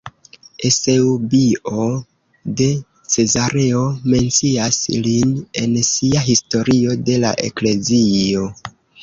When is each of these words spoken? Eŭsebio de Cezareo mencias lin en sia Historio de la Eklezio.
Eŭsebio 0.67 1.83
de 2.61 2.67
Cezareo 3.17 3.83
mencias 4.15 4.81
lin 5.09 5.37
en 5.63 5.77
sia 5.91 6.25
Historio 6.31 6.99
de 7.11 7.21
la 7.27 7.37
Eklezio. 7.53 8.51